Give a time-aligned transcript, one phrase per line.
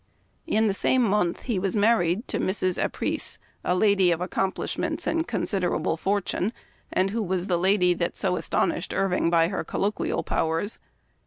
[0.47, 2.83] In the same month he was married to Mrs.
[2.83, 6.53] Apreece, a lady of accomplishments and considerable fortune,
[6.91, 10.79] and who was the lady that so astonished Irving by her colloquial powers.